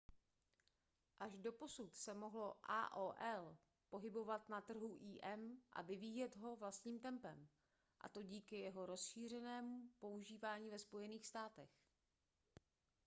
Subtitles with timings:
[1.19, 3.57] až doposud se mohlo aol
[3.89, 7.47] pohybovat na trhu im a vyvíjet ho vlastním tempem
[7.99, 11.69] a to díky jeho rozšířeném používání ve spojených státech